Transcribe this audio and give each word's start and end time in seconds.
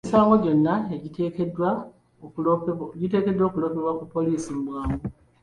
Emisango 0.03 0.35
gyonna 0.43 0.73
giteekeddwa 1.03 1.69
okuloopebwa 2.25 3.91
ku 3.99 4.05
poliisi 4.13 4.49
mu 4.55 4.61
bwangu. 4.67 5.05